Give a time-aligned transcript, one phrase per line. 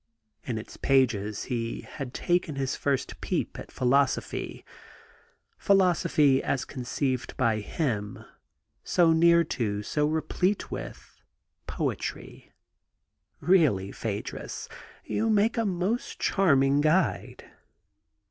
[0.45, 4.65] In its pages he had taken his first peep at philosophy—
[5.59, 8.25] philosophy, as conceived by him,
[8.83, 11.21] so near to, so replete with,
[11.67, 12.51] poetry;
[13.17, 14.67] —* Really, Phaedrus,
[15.05, 17.45] you make a most charming guide.